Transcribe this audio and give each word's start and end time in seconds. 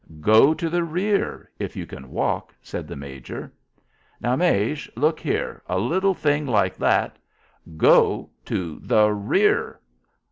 "Go 0.19 0.55
to 0.55 0.67
the 0.67 0.83
rear 0.83 1.47
if 1.59 1.75
you 1.75 1.85
can 1.85 2.09
walk," 2.09 2.55
said 2.59 2.87
the 2.87 2.95
major. 2.95 3.51
"Now, 4.19 4.35
Maje, 4.35 4.89
look 4.95 5.19
here. 5.19 5.61
A 5.69 5.77
little 5.77 6.15
thing 6.15 6.47
like 6.47 6.75
that" 6.77 7.19
"Go 7.91 8.31
to 8.45 8.79
the 8.81 9.11
rear." 9.13 9.79